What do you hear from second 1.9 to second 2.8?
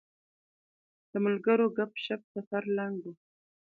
شپ سفر